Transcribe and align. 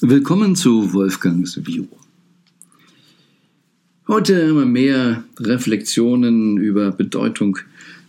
Willkommen 0.00 0.54
zu 0.54 0.92
Wolfgangs 0.92 1.58
View. 1.66 1.86
Heute 4.06 4.34
immer 4.34 4.64
mehr 4.64 5.24
Reflexionen 5.40 6.56
über 6.56 6.92
Bedeutung 6.92 7.58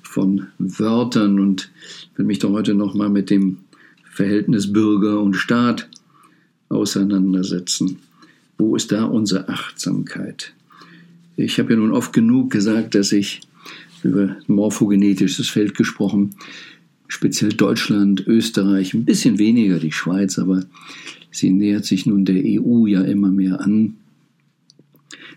von 0.03 0.45
Wörtern 0.59 1.39
und 1.39 1.71
will 2.15 2.27
mich 2.27 2.37
doch 2.37 2.51
heute 2.51 2.75
nochmal 2.75 3.09
mit 3.09 3.31
dem 3.31 3.57
Verhältnis 4.11 4.71
Bürger 4.71 5.19
und 5.19 5.33
Staat 5.33 5.89
auseinandersetzen. 6.69 7.97
Wo 8.59 8.75
ist 8.75 8.91
da 8.91 9.05
unsere 9.05 9.49
Achtsamkeit? 9.49 10.53
Ich 11.37 11.57
habe 11.57 11.73
ja 11.73 11.79
nun 11.79 11.91
oft 11.91 12.13
genug 12.13 12.51
gesagt, 12.51 12.93
dass 12.93 13.11
ich 13.11 13.41
über 14.03 14.37
morphogenetisches 14.45 15.49
Feld 15.49 15.75
gesprochen, 15.75 16.35
speziell 17.07 17.53
Deutschland, 17.53 18.27
Österreich, 18.27 18.93
ein 18.93 19.05
bisschen 19.05 19.39
weniger 19.39 19.79
die 19.79 19.91
Schweiz, 19.91 20.37
aber 20.37 20.65
sie 21.31 21.51
nähert 21.51 21.85
sich 21.85 22.05
nun 22.05 22.25
der 22.25 22.41
EU 22.43 22.85
ja 22.85 23.01
immer 23.01 23.29
mehr 23.29 23.61
an, 23.61 23.95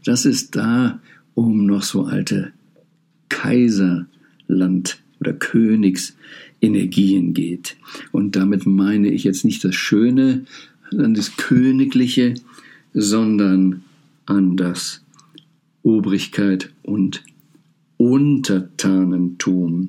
dass 0.05 0.24
es 0.24 0.50
da 0.50 1.00
um 1.34 1.66
noch 1.66 1.83
so 1.83 2.05
alte 2.05 2.52
Kaiserland 3.28 5.00
oder 5.20 5.33
Königsenergien 5.33 7.34
geht. 7.34 7.77
Und 8.10 8.36
damit 8.36 8.66
meine 8.66 9.09
ich 9.09 9.24
jetzt 9.24 9.45
nicht 9.45 9.64
das 9.64 9.74
Schöne, 9.74 10.45
an 10.91 11.14
das 11.14 11.36
Königliche, 11.36 12.34
sondern 12.92 13.84
an 14.27 14.56
das 14.56 15.02
Obrigkeit 15.83 16.70
und 16.83 17.22
Untertanentum. 17.97 19.88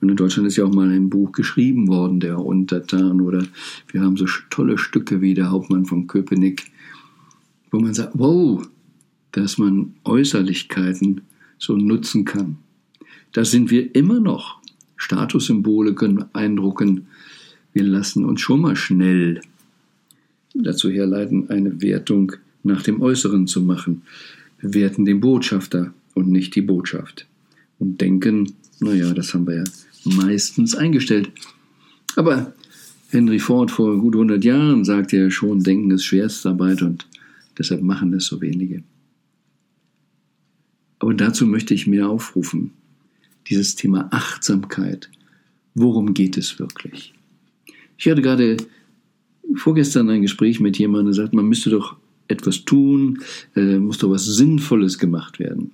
Und 0.00 0.10
in 0.10 0.16
Deutschland 0.16 0.46
ist 0.46 0.56
ja 0.56 0.64
auch 0.64 0.72
mal 0.72 0.90
ein 0.90 1.10
Buch 1.10 1.32
geschrieben 1.32 1.88
worden, 1.88 2.20
der 2.20 2.38
Untertan, 2.38 3.20
oder 3.20 3.46
wir 3.88 4.02
haben 4.02 4.16
so 4.16 4.26
tolle 4.50 4.78
Stücke 4.78 5.20
wie 5.20 5.34
der 5.34 5.50
Hauptmann 5.50 5.86
von 5.86 6.06
Köpenick, 6.06 6.70
wo 7.70 7.80
man 7.80 7.94
sagt, 7.94 8.12
wow, 8.14 8.66
dass 9.32 9.58
man 9.58 9.94
Äußerlichkeiten 10.04 11.22
so 11.58 11.76
nutzen 11.76 12.24
kann. 12.24 12.58
Da 13.32 13.44
sind 13.44 13.70
wir 13.70 13.94
immer 13.94 14.20
noch. 14.20 14.60
Statussymbole 14.96 15.94
können 15.94 16.16
beeindrucken. 16.16 17.06
Wir 17.72 17.84
lassen 17.84 18.24
uns 18.24 18.40
schon 18.40 18.60
mal 18.60 18.76
schnell 18.76 19.40
dazu 20.54 20.90
herleiten, 20.90 21.50
eine 21.50 21.82
Wertung 21.82 22.32
nach 22.62 22.82
dem 22.82 23.02
Äußeren 23.02 23.46
zu 23.46 23.60
machen. 23.60 24.02
Wir 24.58 24.74
werten 24.74 25.04
den 25.04 25.20
Botschafter 25.20 25.92
und 26.14 26.28
nicht 26.28 26.54
die 26.54 26.62
Botschaft. 26.62 27.26
Und 27.78 28.00
denken, 28.00 28.54
naja, 28.80 29.12
das 29.14 29.34
haben 29.34 29.46
wir 29.46 29.56
ja 29.56 29.64
meistens 30.04 30.74
eingestellt. 30.74 31.30
Aber 32.14 32.54
Henry 33.10 33.38
Ford 33.38 33.70
vor 33.70 33.98
gut 33.98 34.14
100 34.14 34.44
Jahren 34.44 34.84
sagte 34.84 35.16
ja 35.16 35.30
schon, 35.30 35.62
Denken 35.62 35.90
ist 35.90 36.04
Schwerstarbeit 36.04 36.82
und 36.82 37.06
deshalb 37.58 37.82
machen 37.82 38.12
es 38.14 38.26
so 38.26 38.40
wenige. 38.40 38.82
Aber 40.98 41.14
dazu 41.14 41.46
möchte 41.46 41.74
ich 41.74 41.86
mehr 41.86 42.08
aufrufen. 42.08 42.72
Dieses 43.48 43.76
Thema 43.76 44.08
Achtsamkeit. 44.10 45.08
Worum 45.74 46.14
geht 46.14 46.36
es 46.36 46.58
wirklich? 46.58 47.14
Ich 47.96 48.08
hatte 48.08 48.22
gerade 48.22 48.56
vorgestern 49.54 50.10
ein 50.10 50.22
Gespräch 50.22 50.58
mit 50.58 50.78
jemandem, 50.78 51.06
der 51.06 51.22
sagt, 51.22 51.34
man 51.34 51.46
müsste 51.46 51.70
doch 51.70 51.96
etwas 52.28 52.64
tun, 52.64 53.20
äh, 53.54 53.78
muss 53.78 53.98
doch 53.98 54.10
was 54.10 54.24
Sinnvolles 54.24 54.98
gemacht 54.98 55.38
werden. 55.38 55.70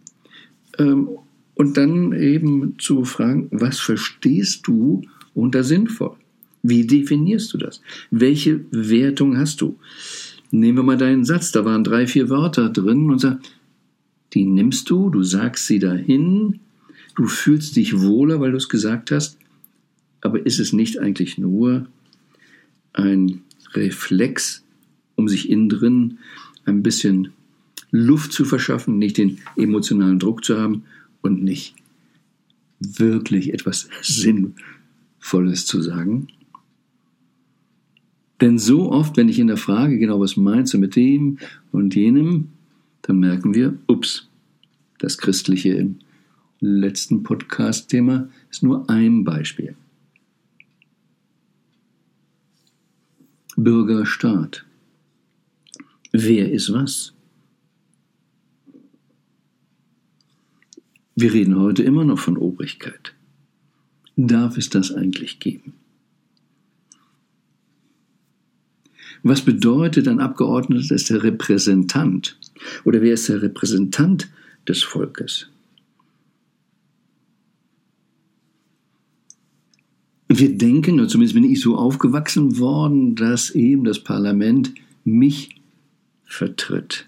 Ähm, 0.78 1.08
und 1.62 1.76
dann 1.76 2.12
eben 2.12 2.74
zu 2.78 3.04
fragen, 3.04 3.46
was 3.52 3.78
verstehst 3.78 4.66
du 4.66 5.02
unter 5.32 5.62
sinnvoll? 5.62 6.16
Wie 6.64 6.84
definierst 6.84 7.54
du 7.54 7.58
das? 7.58 7.80
Welche 8.10 8.64
Wertung 8.72 9.38
hast 9.38 9.60
du? 9.60 9.78
Nehmen 10.50 10.78
wir 10.78 10.82
mal 10.82 10.96
deinen 10.96 11.24
Satz, 11.24 11.52
da 11.52 11.64
waren 11.64 11.84
drei, 11.84 12.08
vier 12.08 12.28
Wörter 12.28 12.68
drin 12.68 13.08
und 13.10 13.20
sag, 13.20 13.38
die 14.32 14.44
nimmst 14.44 14.90
du, 14.90 15.08
du 15.08 15.22
sagst 15.22 15.68
sie 15.68 15.78
dahin, 15.78 16.58
du 17.14 17.26
fühlst 17.28 17.76
dich 17.76 18.00
wohler, 18.00 18.40
weil 18.40 18.50
du 18.50 18.56
es 18.56 18.68
gesagt 18.68 19.12
hast, 19.12 19.38
aber 20.20 20.44
ist 20.44 20.58
es 20.58 20.72
nicht 20.72 20.98
eigentlich 20.98 21.38
nur 21.38 21.86
ein 22.92 23.42
Reflex, 23.72 24.64
um 25.14 25.28
sich 25.28 25.48
innen 25.48 25.68
drin 25.68 26.18
ein 26.64 26.82
bisschen 26.82 27.28
Luft 27.92 28.32
zu 28.32 28.44
verschaffen, 28.44 28.98
nicht 28.98 29.16
den 29.16 29.38
emotionalen 29.56 30.18
Druck 30.18 30.44
zu 30.44 30.58
haben 30.58 30.82
und 31.22 31.42
nicht 31.42 31.74
wirklich 32.80 33.54
etwas 33.54 33.88
Sinnvolles 34.02 35.66
zu 35.66 35.80
sagen. 35.80 36.28
Denn 38.40 38.58
so 38.58 38.90
oft, 38.90 39.16
wenn 39.16 39.28
ich 39.28 39.38
in 39.38 39.46
der 39.46 39.56
Frage 39.56 39.98
genau 39.98 40.20
was 40.20 40.36
meinst 40.36 40.74
du 40.74 40.78
mit 40.78 40.96
dem 40.96 41.38
und 41.70 41.94
jenem, 41.94 42.48
dann 43.02 43.20
merken 43.20 43.54
wir, 43.54 43.78
ups, 43.86 44.28
das 44.98 45.16
Christliche 45.16 45.74
im 45.74 45.98
letzten 46.58 47.22
Podcast-Thema 47.22 48.28
ist 48.50 48.62
nur 48.62 48.88
ein 48.90 49.24
Beispiel. 49.24 49.76
Bürgerstaat. 53.56 54.64
Wer 56.10 56.50
ist 56.50 56.72
was? 56.72 57.12
Wir 61.14 61.32
reden 61.32 61.58
heute 61.58 61.82
immer 61.82 62.04
noch 62.04 62.18
von 62.18 62.36
Obrigkeit. 62.36 63.14
Darf 64.16 64.56
es 64.56 64.70
das 64.70 64.92
eigentlich 64.92 65.40
geben? 65.40 65.74
Was 69.22 69.42
bedeutet 69.42 70.08
ein 70.08 70.20
Abgeordneter 70.20 70.94
ist 70.94 71.10
der 71.10 71.22
Repräsentant? 71.22 72.38
Oder 72.84 73.02
wer 73.02 73.14
ist 73.14 73.28
der 73.28 73.42
Repräsentant 73.42 74.30
des 74.66 74.82
Volkes? 74.82 75.48
Wir 80.28 80.56
denken, 80.56 80.94
oder 80.94 81.08
zumindest 81.08 81.34
bin 81.34 81.44
ich 81.44 81.60
so 81.60 81.76
aufgewachsen 81.76 82.58
worden, 82.58 83.14
dass 83.14 83.50
eben 83.50 83.84
das 83.84 84.02
Parlament 84.02 84.72
mich 85.04 85.60
vertritt. 86.24 87.06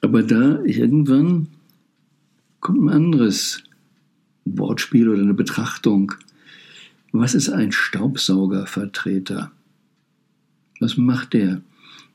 Aber 0.00 0.22
da 0.22 0.62
irgendwann 0.62 1.48
kommt 2.60 2.82
ein 2.82 2.88
anderes 2.88 3.62
Wortspiel 4.44 5.08
oder 5.08 5.22
eine 5.22 5.34
Betrachtung. 5.34 6.14
Was 7.12 7.34
ist 7.34 7.48
ein 7.48 7.72
Staubsaugervertreter? 7.72 9.52
Was 10.80 10.96
macht 10.96 11.32
der? 11.32 11.62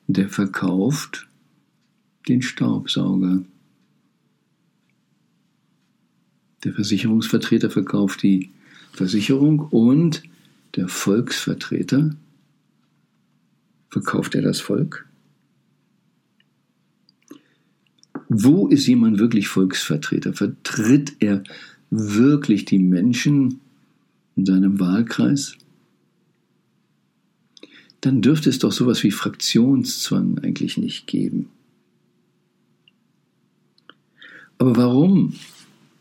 Der 0.07 0.29
verkauft 0.29 1.27
den 2.27 2.41
Staubsauger. 2.41 3.43
Der 6.63 6.73
Versicherungsvertreter 6.73 7.69
verkauft 7.69 8.23
die 8.23 8.49
Versicherung 8.93 9.59
und 9.59 10.23
der 10.75 10.87
Volksvertreter 10.87 12.15
verkauft 13.89 14.35
er 14.35 14.41
das 14.41 14.59
Volk. 14.59 15.07
Wo 18.29 18.67
ist 18.67 18.87
jemand 18.87 19.19
wirklich 19.19 19.47
Volksvertreter? 19.47 20.33
Vertritt 20.33 21.13
er 21.19 21.43
wirklich 21.89 22.65
die 22.65 22.79
Menschen 22.79 23.59
in 24.35 24.45
seinem 24.45 24.79
Wahlkreis? 24.79 25.57
Dann 28.01 28.21
dürfte 28.21 28.49
es 28.49 28.59
doch 28.59 28.71
sowas 28.71 29.03
wie 29.03 29.11
Fraktionszwang 29.11 30.39
eigentlich 30.39 30.77
nicht 30.77 31.07
geben. 31.07 31.47
Aber 34.57 34.75
warum? 34.75 35.33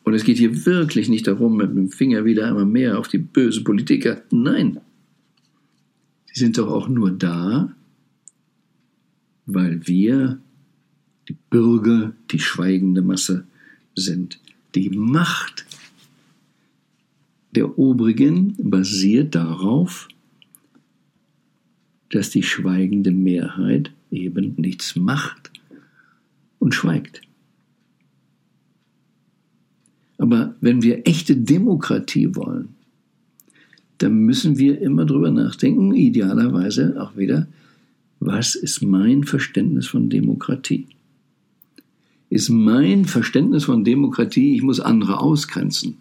Und 0.04 0.14
es 0.14 0.24
geht 0.24 0.38
hier 0.38 0.66
wirklich 0.66 1.08
nicht 1.08 1.26
darum, 1.26 1.56
mit 1.56 1.70
dem 1.70 1.90
Finger 1.90 2.24
wieder 2.24 2.48
einmal 2.48 2.66
mehr 2.66 2.98
auf 2.98 3.08
die 3.08 3.18
bösen 3.18 3.62
Politiker. 3.64 4.22
Nein. 4.30 4.80
Sie 6.26 6.40
sind 6.40 6.58
doch 6.58 6.68
auch 6.68 6.88
nur 6.88 7.10
da, 7.10 7.72
weil 9.46 9.86
wir 9.86 10.41
die 11.28 11.36
Bürger, 11.50 12.12
die 12.30 12.38
schweigende 12.38 13.02
Masse 13.02 13.46
sind. 13.94 14.40
Die 14.74 14.90
Macht 14.90 15.66
der 17.54 17.78
Obrigen 17.78 18.56
basiert 18.58 19.34
darauf, 19.34 20.08
dass 22.10 22.30
die 22.30 22.42
schweigende 22.42 23.10
Mehrheit 23.10 23.92
eben 24.10 24.54
nichts 24.56 24.96
macht 24.96 25.50
und 26.58 26.74
schweigt. 26.74 27.22
Aber 30.18 30.54
wenn 30.60 30.82
wir 30.82 31.06
echte 31.06 31.36
Demokratie 31.36 32.34
wollen, 32.36 32.76
dann 33.98 34.14
müssen 34.14 34.58
wir 34.58 34.80
immer 34.80 35.04
drüber 35.04 35.30
nachdenken, 35.30 35.94
idealerweise 35.94 37.00
auch 37.00 37.16
wieder, 37.16 37.48
was 38.20 38.54
ist 38.54 38.82
mein 38.82 39.24
Verständnis 39.24 39.88
von 39.88 40.08
Demokratie? 40.10 40.86
Ist 42.32 42.48
mein 42.48 43.04
Verständnis 43.04 43.64
von 43.64 43.84
Demokratie, 43.84 44.54
ich 44.54 44.62
muss 44.62 44.80
andere 44.80 45.20
ausgrenzen. 45.20 45.98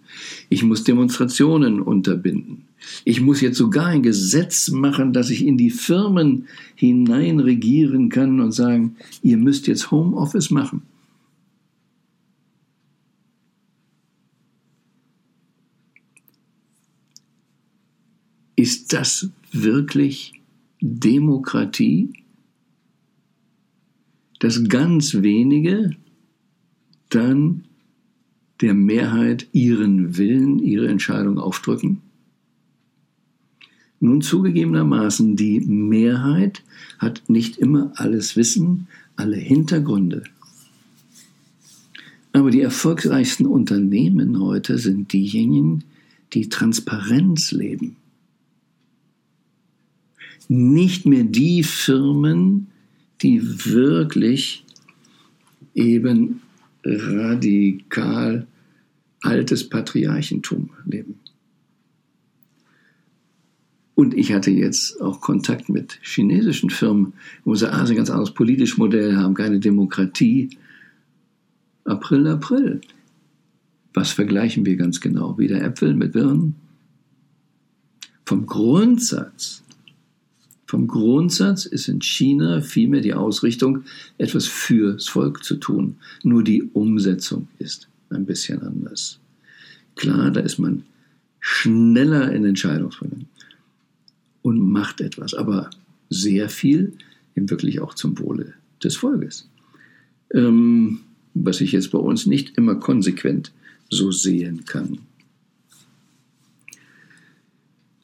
Ich 0.47 0.63
muss 0.63 0.85
Demonstrationen 0.85 1.81
unterbinden. 1.81 2.69
Ich 3.03 3.19
muss 3.19 3.41
jetzt 3.41 3.57
sogar 3.57 3.87
ein 3.87 4.01
Gesetz 4.01 4.69
machen, 4.71 5.11
dass 5.11 5.29
ich 5.29 5.45
in 5.45 5.57
die 5.57 5.71
Firmen 5.71 6.47
hinein 6.75 7.41
regieren 7.41 8.07
kann 8.07 8.39
und 8.39 8.53
sagen, 8.53 8.95
ihr 9.21 9.35
müsst 9.35 9.67
jetzt 9.67 9.91
Homeoffice 9.91 10.51
machen. 10.51 10.83
Ist 18.55 18.93
das 18.93 19.29
wirklich 19.51 20.31
Demokratie? 20.79 22.13
Dass 24.39 24.63
ganz 24.69 25.15
wenige 25.15 25.91
dann 27.11 27.65
der 28.61 28.73
Mehrheit 28.73 29.47
ihren 29.53 30.17
Willen, 30.17 30.59
ihre 30.59 30.87
Entscheidung 30.87 31.37
aufdrücken? 31.39 32.01
Nun 33.99 34.21
zugegebenermaßen, 34.21 35.35
die 35.35 35.59
Mehrheit 35.59 36.63
hat 36.97 37.29
nicht 37.29 37.57
immer 37.57 37.91
alles 37.95 38.35
Wissen, 38.35 38.87
alle 39.15 39.37
Hintergründe. 39.37 40.23
Aber 42.33 42.49
die 42.49 42.61
erfolgreichsten 42.61 43.45
Unternehmen 43.45 44.39
heute 44.39 44.77
sind 44.77 45.13
diejenigen, 45.13 45.83
die 46.33 46.49
Transparenz 46.49 47.51
leben. 47.51 47.97
Nicht 50.47 51.05
mehr 51.05 51.23
die 51.23 51.63
Firmen, 51.63 52.67
die 53.21 53.65
wirklich 53.65 54.65
eben 55.75 56.40
radikal 56.83 58.47
altes 59.21 59.67
Patriarchentum 59.69 60.71
leben. 60.85 61.19
Und 63.93 64.15
ich 64.15 64.33
hatte 64.33 64.49
jetzt 64.49 64.99
auch 64.99 65.21
Kontakt 65.21 65.69
mit 65.69 65.99
chinesischen 66.01 66.71
Firmen, 66.71 67.13
wo 67.45 67.53
sie 67.53 67.71
also 67.71 67.93
ein 67.93 67.97
ganz 67.97 68.09
anderes 68.09 68.33
politisches 68.33 68.77
Modell 68.77 69.15
haben, 69.15 69.35
keine 69.35 69.59
Demokratie. 69.59 70.49
April, 71.83 72.27
April. 72.27 72.81
Was 73.93 74.11
vergleichen 74.11 74.65
wir 74.65 74.75
ganz 74.75 75.01
genau? 75.01 75.37
Wieder 75.37 75.61
Äpfel 75.61 75.93
mit 75.93 76.13
Birnen? 76.13 76.55
Vom 78.25 78.45
Grundsatz 78.45 79.63
vom 80.71 80.87
Grundsatz 80.87 81.65
ist 81.65 81.89
in 81.89 81.99
China 81.99 82.61
vielmehr 82.61 83.01
die 83.01 83.13
Ausrichtung, 83.13 83.83
etwas 84.17 84.47
fürs 84.47 85.09
Volk 85.09 85.43
zu 85.43 85.57
tun. 85.57 85.97
Nur 86.23 86.45
die 86.45 86.63
Umsetzung 86.63 87.49
ist 87.59 87.89
ein 88.09 88.25
bisschen 88.25 88.61
anders. 88.61 89.19
Klar, 89.97 90.31
da 90.31 90.39
ist 90.39 90.59
man 90.59 90.83
schneller 91.41 92.31
in 92.31 92.45
Entscheidungsfällen 92.45 93.27
und 94.43 94.61
macht 94.61 95.01
etwas, 95.01 95.33
aber 95.33 95.69
sehr 96.09 96.47
viel 96.47 96.93
eben 97.35 97.49
wirklich 97.49 97.81
auch 97.81 97.93
zum 97.93 98.17
Wohle 98.19 98.53
des 98.81 98.95
Volkes. 98.95 99.49
Ähm, 100.33 101.01
was 101.33 101.59
ich 101.59 101.73
jetzt 101.73 101.91
bei 101.91 101.99
uns 101.99 102.25
nicht 102.25 102.57
immer 102.57 102.75
konsequent 102.75 103.51
so 103.89 104.09
sehen 104.13 104.63
kann. 104.63 104.99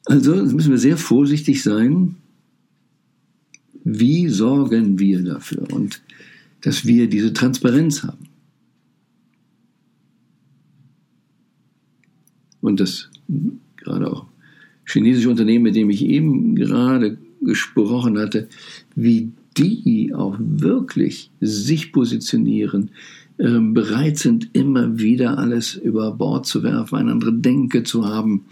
Also 0.04 0.34
müssen 0.34 0.70
wir 0.70 0.78
sehr 0.78 0.98
vorsichtig 0.98 1.62
sein, 1.62 2.16
wie 3.90 4.28
sorgen 4.28 4.98
wir 4.98 5.22
dafür 5.22 5.66
und 5.72 6.02
dass 6.60 6.84
wir 6.84 7.08
diese 7.08 7.32
Transparenz 7.32 8.02
haben? 8.02 8.28
Und 12.60 12.80
das 12.80 13.08
gerade 13.76 14.10
auch 14.10 14.26
chinesische 14.84 15.30
Unternehmen, 15.30 15.64
mit 15.64 15.76
dem 15.76 15.90
ich 15.90 16.04
eben 16.04 16.54
gerade 16.54 17.18
gesprochen 17.40 18.18
hatte, 18.18 18.48
wie 18.94 19.30
die 19.56 20.12
auch 20.14 20.36
wirklich 20.38 21.30
sich 21.40 21.92
positionieren, 21.92 22.90
äh, 23.38 23.58
bereit 23.58 24.18
sind, 24.18 24.50
immer 24.52 24.98
wieder 24.98 25.38
alles 25.38 25.76
über 25.76 26.12
Bord 26.12 26.46
zu 26.46 26.62
werfen, 26.62 26.96
eine 26.96 27.12
andere 27.12 27.32
Denke 27.32 27.84
zu 27.84 28.04
haben, 28.04 28.44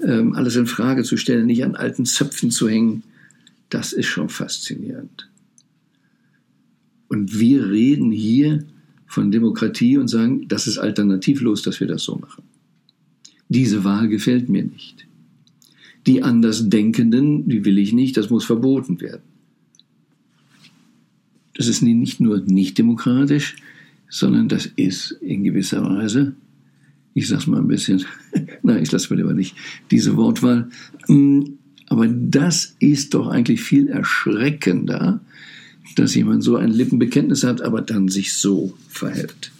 äh, 0.00 0.24
alles 0.32 0.56
in 0.56 0.66
Frage 0.66 1.02
zu 1.02 1.16
stellen, 1.16 1.46
nicht 1.46 1.64
an 1.64 1.74
alten 1.74 2.06
Zöpfen 2.06 2.50
zu 2.50 2.68
hängen. 2.68 3.02
Das 3.68 3.92
ist 3.92 4.06
schon 4.06 4.28
faszinierend. 4.28 5.28
Und 7.08 7.38
wir 7.38 7.70
reden 7.70 8.10
hier 8.10 8.64
von 9.06 9.30
Demokratie 9.30 9.96
und 9.96 10.08
sagen, 10.08 10.46
das 10.48 10.66
ist 10.66 10.78
alternativlos, 10.78 11.62
dass 11.62 11.80
wir 11.80 11.86
das 11.86 12.02
so 12.02 12.16
machen. 12.16 12.44
Diese 13.48 13.84
Wahl 13.84 14.08
gefällt 14.08 14.48
mir 14.48 14.64
nicht. 14.64 15.06
Die 16.06 16.22
Andersdenkenden, 16.22 17.48
die 17.48 17.64
will 17.64 17.78
ich 17.78 17.92
nicht, 17.92 18.16
das 18.16 18.30
muss 18.30 18.44
verboten 18.44 19.00
werden. 19.00 19.22
Das 21.54 21.66
ist 21.66 21.82
nicht 21.82 22.20
nur 22.20 22.40
nicht 22.40 22.78
demokratisch, 22.78 23.56
sondern 24.08 24.48
das 24.48 24.66
ist 24.66 25.10
in 25.10 25.44
gewisser 25.44 25.82
Weise, 25.82 26.34
ich 27.14 27.26
sag's 27.26 27.46
mal 27.46 27.60
ein 27.60 27.68
bisschen, 27.68 28.04
nein, 28.62 28.82
ich 28.82 28.92
lasse 28.92 29.12
mir 29.12 29.20
lieber 29.20 29.34
nicht 29.34 29.56
diese 29.90 30.16
Wortwahl, 30.16 30.70
aber 31.88 32.06
das 32.06 32.76
ist 32.80 33.14
doch 33.14 33.28
eigentlich 33.28 33.62
viel 33.62 33.88
erschreckender, 33.88 35.20
dass 35.96 36.14
jemand 36.14 36.44
so 36.44 36.56
ein 36.56 36.70
Lippenbekenntnis 36.70 37.44
hat, 37.44 37.62
aber 37.62 37.80
dann 37.80 38.08
sich 38.08 38.34
so 38.34 38.76
verhält. 38.88 39.50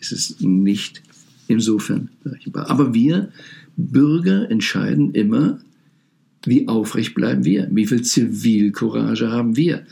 Es 0.00 0.12
ist 0.12 0.40
nicht 0.40 1.02
insofern 1.46 2.08
berechenbar. 2.24 2.68
Aber 2.70 2.92
wir 2.92 3.30
Bürger 3.76 4.50
entscheiden 4.50 5.12
immer, 5.14 5.60
wie 6.44 6.68
aufrecht 6.68 7.14
bleiben 7.14 7.44
wir, 7.44 7.68
wie 7.70 7.86
viel 7.86 8.02
Zivilcourage 8.02 9.30
haben 9.30 9.56
wir. 9.56 9.86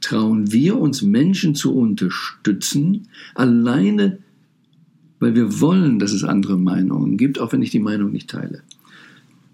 Trauen 0.00 0.52
wir 0.52 0.78
uns 0.78 1.02
Menschen 1.02 1.54
zu 1.54 1.74
unterstützen, 1.74 3.08
alleine 3.34 4.18
weil 5.20 5.34
wir 5.34 5.60
wollen, 5.60 5.98
dass 5.98 6.12
es 6.12 6.22
andere 6.22 6.58
Meinungen 6.58 7.16
gibt, 7.16 7.38
auch 7.38 7.52
wenn 7.52 7.62
ich 7.62 7.70
die 7.70 7.78
Meinung 7.78 8.12
nicht 8.12 8.28
teile 8.28 8.62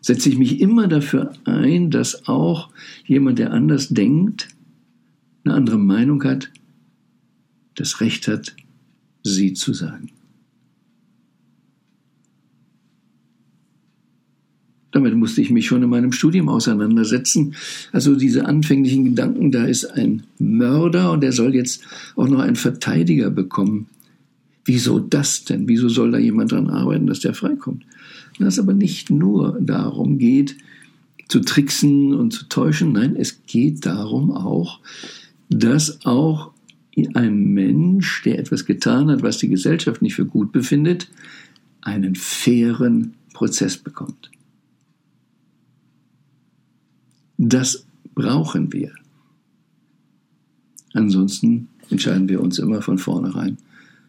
setze 0.01 0.29
ich 0.29 0.39
mich 0.39 0.61
immer 0.61 0.89
dafür 0.89 1.33
ein, 1.45 1.91
dass 1.91 2.29
auch 2.29 2.71
jemand, 3.05 3.39
der 3.39 3.53
anders 3.53 3.89
denkt, 3.89 4.49
eine 5.45 5.55
andere 5.55 5.79
Meinung 5.79 6.23
hat, 6.25 6.51
das 7.75 8.01
Recht 8.01 8.29
hat, 8.29 8.55
sie 9.23 9.55
zu 9.55 9.73
sagen. 9.73 10.11
Damit 14.93 15.15
musste 15.15 15.41
ich 15.41 15.51
mich 15.51 15.67
schon 15.67 15.83
in 15.83 15.89
meinem 15.89 16.13
Studium 16.13 16.49
auseinandersetzen. 16.49 17.55
Also 17.93 18.17
diese 18.17 18.47
anfänglichen 18.47 19.05
Gedanken, 19.05 19.53
da 19.53 19.65
ist 19.65 19.85
ein 19.85 20.25
Mörder 20.39 21.13
und 21.13 21.21
der 21.23 21.33
soll 21.33 21.55
jetzt 21.55 21.85
auch 22.17 22.29
noch 22.29 22.41
einen 22.41 22.57
Verteidiger 22.57 23.31
bekommen. 23.31 23.87
Wieso 24.71 25.01
das 25.01 25.43
denn? 25.45 25.67
Wieso 25.67 25.89
soll 25.89 26.13
da 26.13 26.19
jemand 26.19 26.53
dran 26.53 26.71
arbeiten, 26.71 27.09
dass 27.09 27.19
der 27.19 27.35
freikommt? 27.35 27.85
dass 28.39 28.55
es 28.55 28.61
aber 28.61 28.73
nicht 28.73 29.11
nur 29.11 29.59
darum 29.61 30.17
geht, 30.19 30.57
zu 31.27 31.41
tricksen 31.41 32.15
und 32.15 32.33
zu 32.33 32.49
täuschen. 32.49 32.93
Nein, 32.93 33.17
es 33.17 33.43
geht 33.49 33.85
darum 33.85 34.31
auch, 34.31 34.79
dass 35.49 36.07
auch 36.07 36.53
ein 37.15 37.53
Mensch, 37.53 38.23
der 38.23 38.39
etwas 38.39 38.65
getan 38.65 39.11
hat, 39.11 39.25
was 39.25 39.39
die 39.39 39.49
Gesellschaft 39.49 40.03
nicht 40.03 40.15
für 40.15 40.25
gut 40.25 40.53
befindet, 40.53 41.11
einen 41.81 42.15
fairen 42.15 43.15
Prozess 43.35 43.77
bekommt. 43.77 44.31
Das 47.39 47.85
brauchen 48.15 48.73
wir. 48.73 48.93
Ansonsten 50.93 51.67
entscheiden 51.89 52.29
wir 52.29 52.41
uns 52.41 52.61
immer 52.61 52.83
von 52.83 52.99
vornherein 52.99 53.59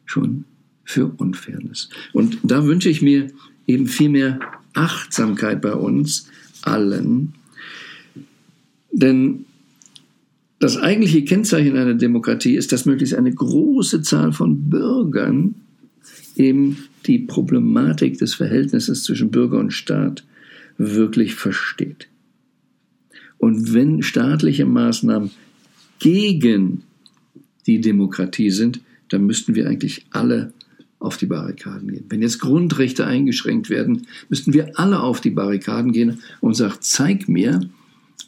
schon 0.05 0.45
für 0.91 1.07
Unfairness. 1.17 1.89
Und 2.11 2.37
da 2.43 2.65
wünsche 2.65 2.89
ich 2.89 3.01
mir 3.01 3.27
eben 3.65 3.87
viel 3.87 4.09
mehr 4.09 4.39
Achtsamkeit 4.73 5.61
bei 5.61 5.73
uns 5.73 6.27
allen. 6.63 7.33
Denn 8.91 9.45
das 10.59 10.77
eigentliche 10.77 11.23
Kennzeichen 11.23 11.77
einer 11.77 11.93
Demokratie 11.93 12.55
ist, 12.55 12.71
dass 12.71 12.85
möglichst 12.85 13.15
eine 13.15 13.33
große 13.33 14.01
Zahl 14.01 14.33
von 14.33 14.69
Bürgern 14.69 15.55
eben 16.35 16.77
die 17.05 17.19
Problematik 17.19 18.17
des 18.17 18.33
Verhältnisses 18.33 19.03
zwischen 19.03 19.31
Bürger 19.31 19.59
und 19.59 19.71
Staat 19.71 20.25
wirklich 20.77 21.35
versteht. 21.35 22.09
Und 23.37 23.73
wenn 23.73 24.03
staatliche 24.03 24.65
Maßnahmen 24.65 25.31
gegen 25.99 26.83
die 27.65 27.79
Demokratie 27.79 28.51
sind, 28.51 28.81
dann 29.09 29.25
müssten 29.25 29.55
wir 29.55 29.67
eigentlich 29.67 30.05
alle 30.11 30.53
auf 31.01 31.17
die 31.17 31.25
Barrikaden 31.25 31.89
gehen. 31.89 32.05
Wenn 32.09 32.21
jetzt 32.21 32.39
Grundrechte 32.39 33.05
eingeschränkt 33.05 33.69
werden, 33.69 34.07
müssten 34.29 34.53
wir 34.53 34.79
alle 34.79 35.01
auf 35.01 35.19
die 35.19 35.31
Barrikaden 35.31 35.91
gehen 35.91 36.19
und 36.39 36.53
sagen, 36.53 36.75
zeig 36.79 37.27
mir, 37.27 37.61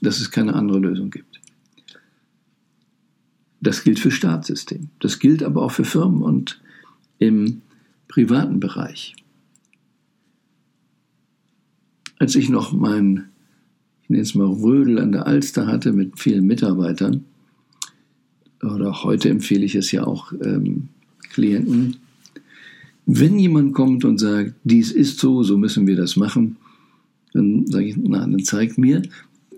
dass 0.01 0.19
es 0.19 0.31
keine 0.31 0.55
andere 0.55 0.79
Lösung 0.79 1.11
gibt. 1.11 1.39
Das 3.61 3.83
gilt 3.83 3.99
für 3.99 4.11
Staatssystem. 4.11 4.89
Das 4.99 5.19
gilt 5.19 5.43
aber 5.43 5.61
auch 5.61 5.71
für 5.71 5.85
Firmen 5.85 6.21
und 6.21 6.59
im 7.19 7.61
privaten 8.07 8.59
Bereich. 8.59 9.15
Als 12.19 12.35
ich 12.35 12.49
noch 12.49 12.73
mein, 12.73 13.29
ich 14.01 14.09
nenne 14.09 14.23
es 14.23 14.35
mal 14.35 14.47
Rödel 14.47 14.99
an 14.99 15.11
der 15.11 15.27
Alster 15.27 15.67
hatte 15.67 15.93
mit 15.93 16.19
vielen 16.19 16.45
Mitarbeitern, 16.45 17.25
oder 18.61 19.03
heute 19.03 19.29
empfehle 19.29 19.65
ich 19.65 19.75
es 19.75 19.91
ja 19.91 20.05
auch 20.05 20.31
ähm, 20.41 20.89
Klienten, 21.31 21.97
wenn 23.05 23.37
jemand 23.37 23.73
kommt 23.73 24.05
und 24.05 24.17
sagt, 24.17 24.55
dies 24.63 24.91
ist 24.91 25.19
so, 25.19 25.43
so 25.43 25.57
müssen 25.57 25.87
wir 25.87 25.95
das 25.95 26.15
machen, 26.15 26.57
dann 27.33 27.65
sage 27.67 27.85
ich, 27.85 27.97
na, 27.97 28.19
dann 28.19 28.43
zeig 28.43 28.77
mir 28.77 29.01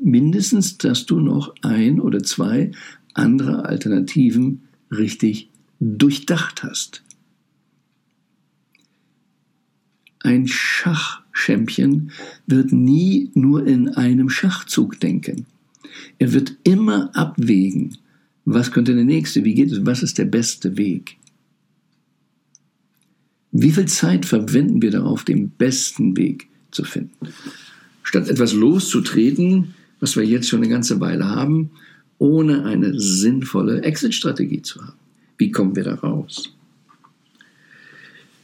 mindestens, 0.02 0.78
dass 0.78 1.06
du 1.06 1.20
noch 1.20 1.54
ein 1.62 2.00
oder 2.00 2.24
zwei 2.24 2.72
andere 3.14 3.66
Alternativen 3.66 4.62
richtig 4.92 5.50
durchdacht 5.80 6.64
hast. 6.64 7.04
Ein 10.22 10.48
Schachchampion 10.48 12.12
wird 12.48 12.72
nie 12.72 13.30
nur 13.36 13.68
in 13.68 13.90
einem 13.90 14.30
Schachzug 14.30 15.00
denken. 15.00 15.46
Er 16.18 16.34
wird 16.34 16.58
immer 16.64 17.16
abwägen, 17.16 17.98
was 18.44 18.72
könnte 18.72 18.96
der 18.96 19.06
nächste, 19.06 19.44
wie 19.44 19.54
geht 19.54 19.72
es, 19.72 19.86
was 19.86 20.02
ist 20.02 20.18
der 20.18 20.26
beste 20.26 20.78
Weg. 20.78 21.18
Wie 23.58 23.72
viel 23.72 23.86
Zeit 23.86 24.26
verwenden 24.26 24.82
wir 24.82 24.92
darauf, 24.92 25.24
den 25.24 25.50
besten 25.50 26.18
Weg 26.18 26.48
zu 26.72 26.84
finden? 26.84 27.30
Statt 28.04 28.28
etwas 28.28 28.52
loszutreten, 28.52 29.76
was 30.02 30.18
wir 30.18 30.26
jetzt 30.26 30.50
schon 30.50 30.60
eine 30.60 30.68
ganze 30.68 31.00
Weile 31.00 31.30
haben, 31.30 31.72
ohne 32.18 32.66
eine 32.66 33.00
sinnvolle 33.00 33.82
Exit-Strategie 33.82 34.62
zu 34.62 34.82
haben. 34.82 34.98
Wie 35.38 35.52
kommen 35.52 35.74
wir 35.78 35.86
da 35.86 35.96
raus? 35.96 36.54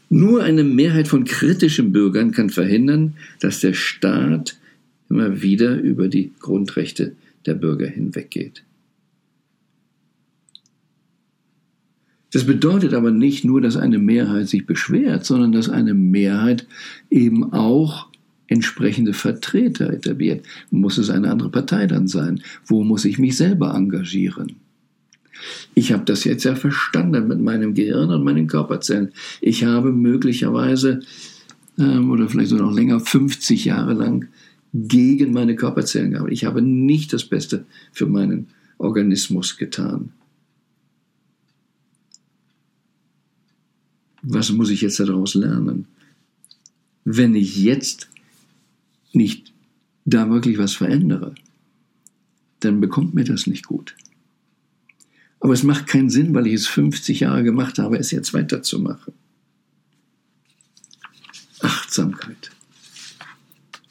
Nur 0.07 0.43
eine 0.43 0.63
Mehrheit 0.63 1.09
von 1.09 1.25
kritischen 1.25 1.91
Bürgern 1.91 2.31
kann 2.31 2.49
verhindern, 2.49 3.15
dass 3.41 3.59
der 3.59 3.73
Staat 3.73 4.57
immer 5.09 5.41
wieder 5.41 5.75
über 5.75 6.07
die 6.07 6.31
Grundrechte 6.39 7.17
der 7.45 7.55
Bürger 7.55 7.87
hinweggeht. 7.87 8.63
Das 12.31 12.45
bedeutet 12.45 12.93
aber 12.93 13.11
nicht 13.11 13.43
nur, 13.43 13.61
dass 13.61 13.77
eine 13.77 13.99
Mehrheit 13.99 14.47
sich 14.47 14.65
beschwert, 14.65 15.25
sondern 15.25 15.51
dass 15.51 15.69
eine 15.69 15.93
Mehrheit 15.93 16.65
eben 17.09 17.51
auch 17.51 18.07
entsprechende 18.47 19.13
Vertreter 19.13 19.91
etabliert. 19.91 20.45
Muss 20.71 20.97
es 20.97 21.09
eine 21.09 21.31
andere 21.31 21.49
Partei 21.49 21.87
dann 21.87 22.07
sein? 22.07 22.41
Wo 22.65 22.83
muss 22.83 23.05
ich 23.05 23.17
mich 23.17 23.37
selber 23.37 23.73
engagieren? 23.73 24.57
Ich 25.73 25.91
habe 25.91 26.05
das 26.05 26.23
jetzt 26.23 26.43
ja 26.43 26.55
verstanden 26.55 27.27
mit 27.27 27.39
meinem 27.39 27.73
Gehirn 27.73 28.11
und 28.11 28.23
meinen 28.23 28.47
Körperzellen. 28.47 29.11
Ich 29.39 29.63
habe 29.63 29.91
möglicherweise 29.91 30.99
ähm, 31.79 32.11
oder 32.11 32.29
vielleicht 32.29 32.49
sogar 32.49 32.67
noch 32.67 32.75
länger 32.75 32.99
50 32.99 33.65
Jahre 33.65 33.93
lang 33.93 34.27
gegen 34.73 35.33
meine 35.33 35.55
Körperzellen 35.55 36.11
gearbeitet. 36.11 36.37
Ich 36.37 36.45
habe 36.45 36.61
nicht 36.61 37.11
das 37.13 37.25
Beste 37.25 37.65
für 37.91 38.05
meinen 38.05 38.47
Organismus 38.77 39.57
getan. 39.57 40.11
Was 44.21 44.51
muss 44.51 44.69
ich 44.69 44.81
jetzt 44.81 44.99
daraus 44.99 45.33
lernen? 45.33 45.87
Wenn 47.03 47.35
ich 47.35 47.57
jetzt 47.57 48.09
nicht 49.13 49.51
da 50.05 50.29
wirklich 50.29 50.57
was 50.57 50.73
verändere, 50.73 51.35
dann 52.59 52.79
bekommt 52.79 53.13
mir 53.13 53.23
das 53.23 53.47
nicht 53.47 53.65
gut. 53.65 53.95
Aber 55.39 55.53
es 55.53 55.63
macht 55.63 55.87
keinen 55.87 56.09
Sinn, 56.09 56.33
weil 56.35 56.47
ich 56.47 56.53
es 56.53 56.67
50 56.67 57.21
Jahre 57.21 57.43
gemacht 57.43 57.79
habe, 57.79 57.97
es 57.97 58.11
jetzt 58.11 58.33
weiterzumachen. 58.33 59.13
Achtsamkeit. 61.59 62.51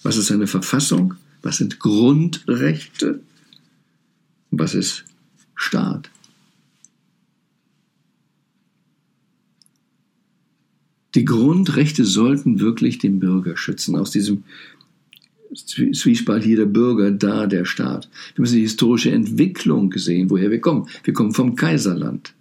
Was 0.03 0.17
ist 0.17 0.31
eine 0.31 0.47
Verfassung? 0.47 1.15
Was 1.43 1.57
sind 1.57 1.81
Grundrechte? 1.81 3.21
Was 4.51 4.75
ist 4.75 5.05
Staat? 5.55 6.11
Die 11.15 11.25
Grundrechte 11.25 12.05
sollten 12.05 12.61
wirklich 12.61 12.99
den 12.99 13.19
Bürger 13.19 13.57
schützen. 13.57 13.97
Aus 13.97 14.11
diesem 14.11 14.45
Zwiespalt 15.55 16.45
hier 16.45 16.59
der 16.59 16.67
Bürger, 16.67 17.11
da 17.11 17.47
der 17.47 17.65
Staat. 17.65 18.09
Wir 18.35 18.43
müssen 18.43 18.57
die 18.57 18.63
historische 18.63 19.11
Entwicklung 19.11 19.93
sehen, 19.97 20.31
woher 20.31 20.51
wir 20.51 20.61
kommen. 20.61 20.89
Wir 21.03 21.13
kommen 21.13 21.33
vom 21.33 21.57
Kaiserland. 21.57 22.35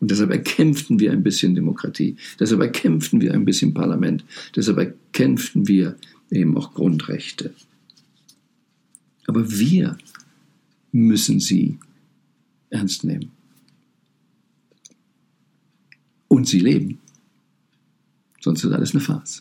Und 0.00 0.10
deshalb 0.10 0.30
erkämpften 0.30 0.98
wir 0.98 1.12
ein 1.12 1.22
bisschen 1.22 1.54
Demokratie. 1.54 2.16
Deshalb 2.40 2.60
erkämpften 2.60 3.20
wir 3.20 3.34
ein 3.34 3.44
bisschen 3.44 3.74
Parlament. 3.74 4.24
Deshalb 4.56 4.78
erkämpften 4.78 5.68
wir 5.68 5.96
eben 6.30 6.56
auch 6.56 6.72
Grundrechte. 6.74 7.54
Aber 9.26 9.50
wir 9.50 9.96
müssen 10.92 11.40
sie 11.40 11.78
ernst 12.70 13.04
nehmen. 13.04 13.30
Und 16.28 16.48
sie 16.48 16.60
leben. 16.60 16.98
Sonst 18.44 18.62
ist 18.62 18.72
alles 18.72 18.90
eine 18.90 19.00
Farce. 19.00 19.40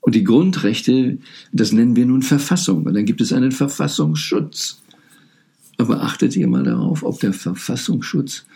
Und 0.00 0.16
die 0.16 0.24
Grundrechte, 0.24 1.18
das 1.52 1.70
nennen 1.70 1.94
wir 1.94 2.06
nun 2.06 2.22
Verfassung. 2.22 2.84
Und 2.86 2.94
dann 2.94 3.04
gibt 3.04 3.20
es 3.20 3.32
einen 3.32 3.52
Verfassungsschutz. 3.52 4.82
Aber 5.78 6.02
achtet 6.02 6.34
ihr 6.34 6.48
mal 6.48 6.64
darauf, 6.64 7.04
ob 7.04 7.20
der 7.20 7.32
Verfassungsschutz 7.32 8.46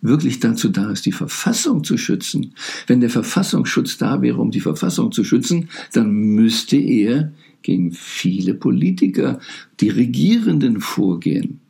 wirklich 0.00 0.40
dazu 0.40 0.70
da 0.70 0.90
ist, 0.90 1.04
die 1.04 1.12
Verfassung 1.12 1.84
zu 1.84 1.98
schützen. 1.98 2.54
Wenn 2.86 3.00
der 3.00 3.10
Verfassungsschutz 3.10 3.98
da 3.98 4.22
wäre, 4.22 4.40
um 4.40 4.50
die 4.50 4.60
Verfassung 4.60 5.12
zu 5.12 5.24
schützen, 5.24 5.68
dann 5.92 6.10
müsste 6.10 6.76
er 6.78 7.32
gegen 7.60 7.92
viele 7.92 8.54
Politiker, 8.54 9.40
die 9.80 9.90
Regierenden 9.90 10.80
vorgehen, 10.80 11.60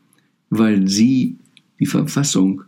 weil 0.49 0.87
sie 0.87 1.38
die 1.80 1.87
Verfassung 1.87 2.62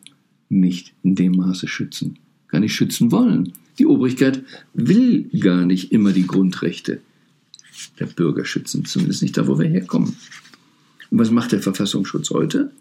nicht 0.49 0.95
in 1.05 1.15
dem 1.15 1.37
Maße 1.37 1.69
schützen, 1.69 2.19
gar 2.49 2.59
nicht 2.59 2.75
schützen 2.75 3.13
wollen. 3.13 3.53
Die 3.79 3.87
Obrigkeit 3.87 4.45
will 4.75 5.25
gar 5.39 5.65
nicht 5.65 5.93
immer 5.93 6.13
die 6.13 6.27
Grundrechte 6.27 7.01
der 7.99 8.07
Bürger 8.07 8.45
schützen, 8.45 8.85
zumindest 8.85 9.23
nicht 9.23 9.37
da, 9.37 9.47
wo 9.47 9.59
wir 9.59 9.69
herkommen. 9.69 10.17
Und 11.11 11.19
was 11.19 11.31
macht 11.31 11.53
der 11.53 11.63
Verfassungsschutz 11.63 12.31
heute? 12.31 12.73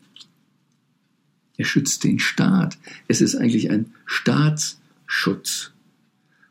Er 1.58 1.66
schützt 1.66 2.04
den 2.04 2.20
Staat. 2.20 2.78
Es 3.08 3.22
ist 3.22 3.36
eigentlich 3.36 3.70
ein 3.70 3.94
Staatsschutz. 4.06 5.72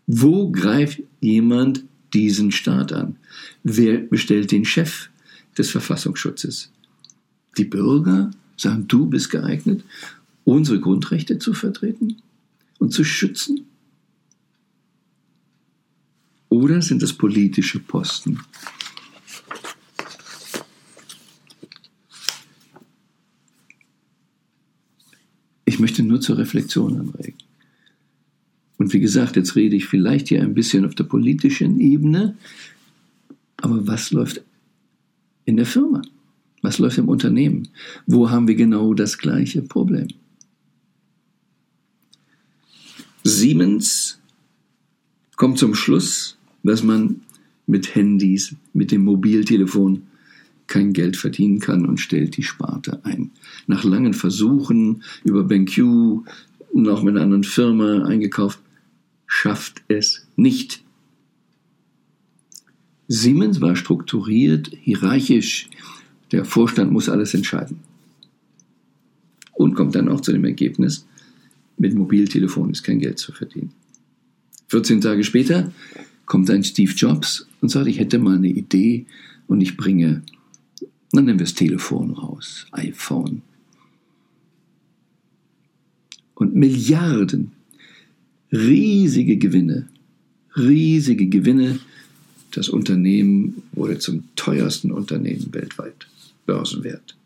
Wo 0.06 0.50
greift 0.50 1.02
jemand 1.20 1.84
diesen 2.12 2.52
Staat 2.52 2.92
an? 2.92 3.16
Wer 3.62 3.98
bestellt 3.98 4.52
den 4.52 4.64
Chef 4.64 5.08
des 5.58 5.70
Verfassungsschutzes? 5.70 6.70
Die 7.58 7.64
Bürger 7.64 8.30
sagen, 8.56 8.86
du 8.88 9.06
bist 9.06 9.30
geeignet, 9.30 9.82
unsere 10.44 10.80
Grundrechte 10.80 11.38
zu 11.38 11.52
vertreten 11.52 12.16
und 12.78 12.92
zu 12.92 13.04
schützen? 13.04 13.66
Oder 16.48 16.82
sind 16.82 17.02
es 17.02 17.12
politische 17.12 17.80
Posten? 17.80 18.40
Ich 25.64 25.80
möchte 25.80 26.02
nur 26.02 26.20
zur 26.20 26.38
Reflexion 26.38 26.98
anregen. 26.98 27.36
Und 28.78 28.92
wie 28.92 29.00
gesagt, 29.00 29.36
jetzt 29.36 29.56
rede 29.56 29.76
ich 29.76 29.86
vielleicht 29.86 30.28
hier 30.28 30.42
ein 30.42 30.54
bisschen 30.54 30.84
auf 30.84 30.94
der 30.94 31.04
politischen 31.04 31.80
Ebene, 31.80 32.36
aber 33.56 33.86
was 33.86 34.10
läuft 34.10 34.42
in 35.44 35.56
der 35.56 35.66
Firma? 35.66 36.02
Was 36.62 36.78
läuft 36.78 36.98
im 36.98 37.08
Unternehmen? 37.08 37.68
Wo 38.06 38.30
haben 38.30 38.48
wir 38.48 38.54
genau 38.54 38.94
das 38.94 39.18
gleiche 39.18 39.62
Problem? 39.62 40.08
Siemens 43.24 44.20
kommt 45.36 45.58
zum 45.58 45.74
Schluss, 45.74 46.35
dass 46.66 46.82
man 46.82 47.22
mit 47.66 47.94
Handys, 47.94 48.54
mit 48.72 48.92
dem 48.92 49.04
Mobiltelefon 49.04 50.02
kein 50.66 50.92
Geld 50.92 51.16
verdienen 51.16 51.60
kann 51.60 51.86
und 51.86 51.98
stellt 51.98 52.36
die 52.36 52.42
Sparte 52.42 53.04
ein. 53.04 53.30
Nach 53.66 53.84
langen 53.84 54.14
Versuchen 54.14 55.02
über 55.24 55.44
BenQ 55.44 56.24
auch 56.88 57.02
mit 57.02 57.14
einer 57.14 57.22
anderen 57.22 57.44
Firma 57.44 58.04
eingekauft, 58.04 58.58
schafft 59.26 59.82
es 59.88 60.26
nicht. 60.36 60.82
Siemens 63.08 63.60
war 63.60 63.76
strukturiert, 63.76 64.70
hierarchisch. 64.82 65.68
Der 66.32 66.44
Vorstand 66.44 66.92
muss 66.92 67.08
alles 67.08 67.32
entscheiden. 67.32 67.80
Und 69.54 69.74
kommt 69.74 69.94
dann 69.94 70.08
auch 70.08 70.20
zu 70.20 70.32
dem 70.32 70.44
Ergebnis, 70.44 71.06
mit 71.78 71.94
Mobiltelefon 71.94 72.70
ist 72.70 72.82
kein 72.82 72.98
Geld 72.98 73.18
zu 73.18 73.32
verdienen. 73.32 73.72
14 74.68 75.00
Tage 75.00 75.24
später 75.24 75.72
kommt 76.26 76.50
ein 76.50 76.64
Steve 76.64 76.92
Jobs 76.92 77.46
und 77.60 77.70
sagt, 77.70 77.86
ich 77.86 77.98
hätte 77.98 78.18
mal 78.18 78.36
eine 78.36 78.48
Idee 78.48 79.06
und 79.46 79.60
ich 79.60 79.76
bringe, 79.76 80.22
dann 81.12 81.24
nennen 81.24 81.38
wir 81.38 81.46
das 81.46 81.54
Telefon 81.54 82.10
raus, 82.10 82.66
iPhone. 82.72 83.42
und 86.36 86.54
Milliarden, 86.54 87.50
riesige 88.52 89.38
Gewinne, 89.38 89.88
riesige 90.56 91.26
Gewinne. 91.26 91.80
Das 92.52 92.68
Unternehmen 92.68 93.64
wurde 93.72 93.98
zum 93.98 94.22
teuersten 94.36 94.92
Unternehmen 94.92 95.52
weltweit, 95.52 96.06
Börsenwert. 96.46 97.16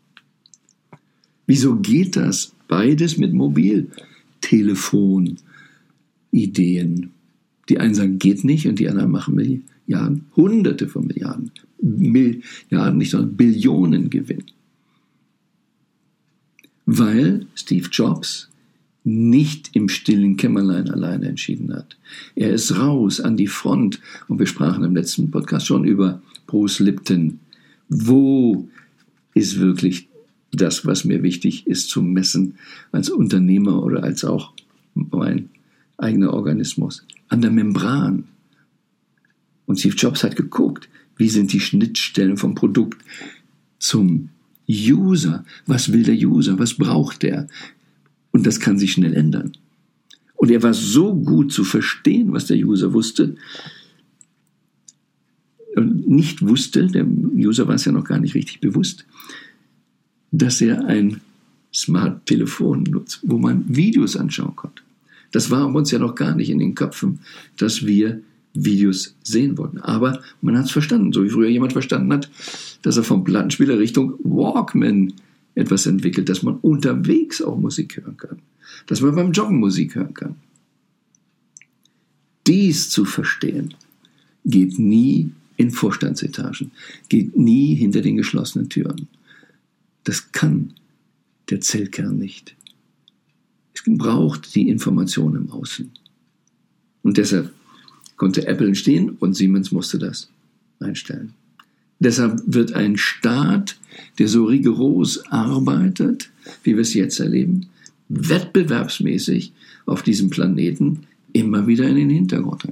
Wieso 1.45 1.75
geht 1.75 2.15
das 2.15 2.53
beides 2.67 3.17
mit 3.17 3.33
Mobiltelefon? 3.33 5.37
Ideen. 6.31 7.11
Die 7.69 7.79
einen 7.79 7.93
sagen, 7.93 8.19
geht 8.19 8.43
nicht 8.43 8.67
und 8.67 8.79
die 8.79 8.89
anderen 8.89 9.11
machen 9.11 9.35
Milliarden, 9.35 10.25
Hunderte 10.35 10.87
von 10.87 11.07
Milliarden, 11.07 11.51
Milliarden 11.81 12.97
nicht, 12.97 13.11
sondern 13.11 13.35
Billionen 13.35 14.09
Gewinn. 14.09 14.43
Weil 16.85 17.45
Steve 17.55 17.87
Jobs 17.91 18.49
nicht 19.03 19.71
im 19.73 19.89
stillen 19.89 20.37
Kämmerlein 20.37 20.89
alleine 20.89 21.27
entschieden 21.27 21.73
hat. 21.73 21.97
Er 22.35 22.51
ist 22.53 22.77
raus 22.77 23.19
an 23.19 23.37
die 23.37 23.47
Front 23.47 23.99
und 24.27 24.39
wir 24.39 24.45
sprachen 24.45 24.83
im 24.83 24.95
letzten 24.95 25.31
Podcast 25.31 25.65
schon 25.65 25.85
über 25.85 26.21
Bruce 26.45 26.79
Lipton. 26.79 27.39
Wo 27.89 28.69
ist 29.33 29.59
wirklich 29.59 30.07
das, 30.51 30.85
was 30.85 31.05
mir 31.05 31.23
wichtig 31.23 31.65
ist 31.65 31.89
zu 31.89 32.01
messen 32.01 32.55
als 32.91 33.09
Unternehmer 33.09 33.83
oder 33.83 34.03
als 34.03 34.23
auch 34.23 34.53
mein 34.93 35.49
eigener 36.01 36.33
Organismus? 36.33 37.05
An 37.29 37.41
der 37.41 37.51
Membran. 37.51 38.25
Und 39.65 39.79
Steve 39.79 39.95
Jobs 39.95 40.23
hat 40.23 40.35
geguckt, 40.35 40.89
wie 41.17 41.29
sind 41.29 41.53
die 41.53 41.59
Schnittstellen 41.59 42.37
vom 42.37 42.55
Produkt 42.55 43.01
zum 43.79 44.29
User? 44.69 45.45
Was 45.65 45.91
will 45.93 46.03
der 46.03 46.15
User? 46.15 46.59
Was 46.59 46.73
braucht 46.73 47.23
der? 47.23 47.47
Und 48.31 48.45
das 48.45 48.59
kann 48.59 48.77
sich 48.77 48.93
schnell 48.93 49.13
ändern. 49.13 49.53
Und 50.35 50.49
er 50.49 50.63
war 50.63 50.73
so 50.73 51.13
gut 51.13 51.53
zu 51.53 51.63
verstehen, 51.63 52.33
was 52.33 52.47
der 52.47 52.57
User 52.57 52.93
wusste, 52.93 53.35
und 55.75 56.09
nicht 56.09 56.45
wusste, 56.45 56.87
der 56.87 57.05
User 57.07 57.67
war 57.67 57.75
es 57.75 57.85
ja 57.85 57.91
noch 57.91 58.03
gar 58.03 58.19
nicht 58.19 58.35
richtig 58.35 58.59
bewusst, 58.59 59.05
dass 60.31 60.61
er 60.61 60.85
ein 60.85 61.21
Smart-Telefon 61.73 62.83
nutzt, 62.83 63.19
wo 63.23 63.37
man 63.37 63.63
Videos 63.67 64.17
anschauen 64.17 64.55
konnte. 64.55 64.83
Das 65.31 65.49
war 65.49 65.73
uns 65.73 65.91
ja 65.91 65.99
noch 65.99 66.15
gar 66.15 66.35
nicht 66.35 66.49
in 66.49 66.59
den 66.59 66.75
Köpfen, 66.75 67.19
dass 67.57 67.85
wir 67.85 68.21
Videos 68.53 69.15
sehen 69.23 69.57
wollten. 69.57 69.79
Aber 69.79 70.21
man 70.41 70.57
hat 70.57 70.65
es 70.65 70.71
verstanden, 70.71 71.13
so 71.13 71.23
wie 71.23 71.29
früher 71.29 71.49
jemand 71.49 71.73
verstanden 71.73 72.11
hat, 72.11 72.29
dass 72.81 72.97
er 72.97 73.03
vom 73.03 73.23
Plattenspieler 73.23 73.79
Richtung 73.79 74.15
Walkman 74.23 75.13
etwas 75.55 75.85
entwickelt, 75.85 76.29
dass 76.29 76.43
man 76.43 76.57
unterwegs 76.57 77.41
auch 77.41 77.57
Musik 77.57 77.97
hören 77.97 78.17
kann, 78.17 78.39
dass 78.87 79.01
man 79.01 79.15
beim 79.15 79.31
Joggen 79.31 79.59
Musik 79.59 79.95
hören 79.95 80.13
kann. 80.13 80.35
Dies 82.47 82.89
zu 82.89 83.05
verstehen, 83.05 83.73
geht 84.45 84.79
nie 84.79 85.31
in 85.57 85.71
Vorstandsetagen, 85.71 86.71
geht 87.07 87.37
nie 87.37 87.75
hinter 87.75 88.01
den 88.01 88.17
geschlossenen 88.17 88.69
Türen. 88.69 89.07
Das 90.03 90.31
kann 90.31 90.73
der 91.49 91.61
Zellkern 91.61 92.17
nicht. 92.17 92.55
Braucht 93.85 94.53
die 94.55 94.69
Information 94.69 95.35
im 95.35 95.49
Außen. 95.49 95.91
Und 97.03 97.17
deshalb 97.17 97.51
konnte 98.15 98.47
Apple 98.47 98.67
entstehen 98.67 99.11
und 99.19 99.35
Siemens 99.35 99.71
musste 99.71 99.97
das 99.97 100.29
einstellen. 100.79 101.33
Deshalb 101.99 102.41
wird 102.45 102.73
ein 102.73 102.97
Staat, 102.97 103.77
der 104.17 104.27
so 104.27 104.45
rigoros 104.45 105.25
arbeitet, 105.27 106.29
wie 106.63 106.73
wir 106.73 106.81
es 106.81 106.93
jetzt 106.93 107.19
erleben, 107.19 107.67
wettbewerbsmäßig 108.09 109.53
auf 109.85 110.01
diesem 110.01 110.29
Planeten 110.29 111.03
immer 111.33 111.67
wieder 111.67 111.87
in 111.87 111.95
den 111.95 112.09
Hintergrund. 112.09 112.63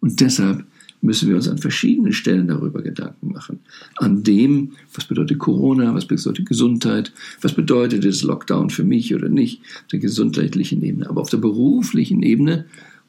Und 0.00 0.20
deshalb 0.20 0.64
müssen 1.04 1.28
wir 1.28 1.36
uns 1.36 1.48
an 1.48 1.58
verschiedenen 1.58 2.12
Stellen 2.12 2.48
darüber 2.48 2.82
Gedanken 2.82 3.32
machen. 3.32 3.60
An 3.96 4.22
dem, 4.22 4.72
was 4.94 5.04
bedeutet 5.04 5.38
Corona, 5.38 5.94
was 5.94 6.06
bedeutet 6.06 6.46
Gesundheit, 6.46 7.12
was 7.42 7.52
bedeutet 7.52 8.04
das 8.04 8.22
Lockdown 8.22 8.70
für 8.70 8.84
mich 8.84 9.14
oder 9.14 9.28
nicht, 9.28 9.60
auf 9.82 9.88
der 9.92 9.98
gesundheitlichen 9.98 10.82
Ebene, 10.82 11.08
aber 11.08 11.20
auf 11.20 11.30
der 11.30 11.36
beruflichen 11.36 12.22
Ebene 12.22 12.64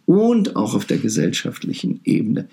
und 0.05 0.55
auch 0.57 0.75
auf 0.75 0.85
der 0.85 0.97
gesellschaftlichen 0.97 2.01
Ebene. 2.03 2.47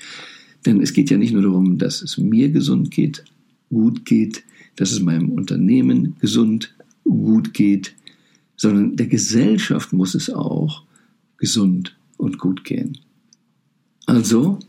Denn 0.64 0.80
es 0.80 0.92
geht 0.92 1.10
ja 1.10 1.18
nicht 1.18 1.32
nur 1.32 1.42
darum, 1.42 1.76
dass 1.76 2.02
es 2.02 2.18
mir 2.18 2.50
gesund 2.50 2.92
geht, 2.92 3.24
gut 3.68 4.04
geht, 4.04 4.44
dass 4.76 4.92
es 4.92 5.00
meinem 5.00 5.30
Unternehmen 5.30 6.16
gesund, 6.20 6.72
gut 7.04 7.52
geht, 7.52 7.94
sondern 8.56 8.94
der 8.94 9.08
Gesellschaft 9.08 9.92
muss 9.92 10.14
es 10.14 10.30
auch 10.30 10.84
gesund 11.36 11.96
und 12.16 12.38
gut 12.38 12.62
gehen. 12.62 12.98
Also 14.06 14.60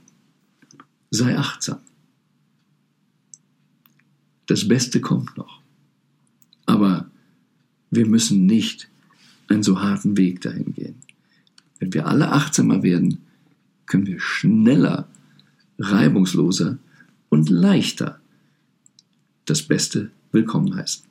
sei 1.14 1.38
achtsam. 1.38 1.78
Das 4.48 4.68
Beste 4.68 5.00
kommt 5.00 5.38
noch. 5.38 5.62
Aber 6.66 7.08
wir 7.92 8.08
müssen 8.08 8.48
nicht 8.48 8.90
einen 9.48 9.62
so 9.62 9.80
harten 9.80 10.18
Weg 10.18 10.42
dahin 10.42 10.74
gehen. 10.74 10.96
Wenn 11.78 11.94
wir 11.94 12.08
alle 12.08 12.32
achtsamer 12.32 12.82
werden, 12.82 13.20
können 13.86 14.08
wir 14.08 14.20
schneller, 14.20 15.08
reibungsloser 15.78 16.80
und 17.30 17.50
leichter 17.50 18.20
das 19.46 19.62
Beste 19.62 20.10
willkommen 20.32 20.76
heißen. 20.76 21.06